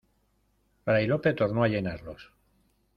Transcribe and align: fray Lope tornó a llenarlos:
fray 0.87 1.05
Lope 1.05 1.31
tornó 1.35 1.63
a 1.63 1.67
llenarlos: 1.67 2.31